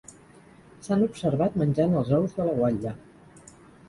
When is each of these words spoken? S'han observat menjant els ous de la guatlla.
S'han 0.85 1.03
observat 1.07 1.59
menjant 1.63 1.93
els 1.99 2.09
ous 2.21 2.33
de 2.39 2.47
la 2.47 2.57
guatlla. 2.61 2.95